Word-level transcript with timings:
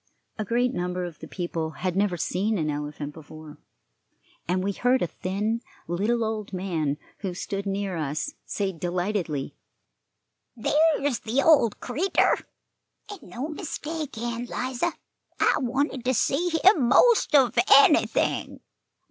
A 0.39 0.43
great 0.43 0.73
number 0.73 1.05
of 1.05 1.19
the 1.19 1.27
people 1.27 1.69
had 1.85 1.95
never 1.95 2.17
seen 2.17 2.57
an 2.57 2.71
elephant 2.71 3.13
before, 3.13 3.59
and 4.47 4.63
we 4.63 4.71
heard 4.71 5.03
a 5.03 5.05
thin, 5.05 5.61
little 5.87 6.23
old 6.23 6.53
man, 6.53 6.97
who 7.19 7.35
stood 7.35 7.67
near 7.67 7.95
us, 7.95 8.33
say 8.43 8.71
delightedly: 8.71 9.53
"There's 10.57 11.19
the 11.19 11.43
old 11.43 11.79
creatur', 11.79 12.39
and 13.11 13.21
no 13.21 13.49
mistake, 13.49 14.17
Ann 14.17 14.45
'Liza. 14.45 14.91
I 15.39 15.53
wanted 15.59 16.03
to 16.05 16.15
see 16.15 16.49
him 16.63 16.87
most 16.87 17.35
of 17.35 17.55
anything. 17.71 18.61